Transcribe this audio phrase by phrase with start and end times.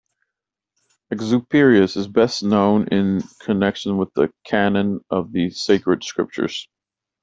[1.13, 6.67] Exuperius is best known in connection with the Canon of the Sacred Scriptures.